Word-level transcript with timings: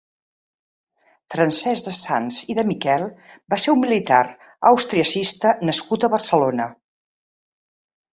Francesc 1.33 1.89
de 1.89 1.91
Sanç 1.97 2.39
i 2.53 2.55
de 2.59 2.63
Miquel 2.69 3.05
va 3.55 3.59
ser 3.65 3.75
un 3.75 3.83
militar 3.83 4.21
austriacista 4.71 5.53
nascut 5.71 6.07
a 6.07 6.11
Barcelona. 6.15 6.67